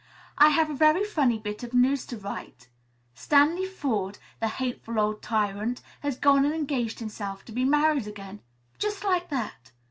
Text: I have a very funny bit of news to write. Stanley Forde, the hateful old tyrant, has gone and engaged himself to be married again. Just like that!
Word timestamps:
I 0.39 0.49
have 0.49 0.71
a 0.71 0.73
very 0.73 1.03
funny 1.03 1.37
bit 1.37 1.61
of 1.61 1.75
news 1.75 2.07
to 2.07 2.17
write. 2.17 2.69
Stanley 3.13 3.67
Forde, 3.67 4.17
the 4.39 4.47
hateful 4.47 4.99
old 4.99 5.21
tyrant, 5.21 5.81
has 5.99 6.17
gone 6.17 6.43
and 6.43 6.55
engaged 6.55 6.97
himself 6.97 7.45
to 7.45 7.51
be 7.51 7.65
married 7.65 8.07
again. 8.07 8.41
Just 8.79 9.03
like 9.03 9.29
that! 9.29 9.71